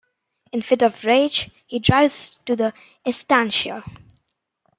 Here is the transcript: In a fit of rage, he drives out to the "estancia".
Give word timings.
In 0.51 0.61
a 0.61 0.63
fit 0.63 0.81
of 0.81 1.05
rage, 1.05 1.51
he 1.67 1.77
drives 1.77 2.33
out 2.39 2.45
to 2.47 2.55
the 2.55 2.73
"estancia". 3.05 3.83